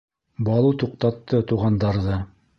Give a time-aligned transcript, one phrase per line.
[0.47, 2.21] Балу туҡтатты Туғандарҙы.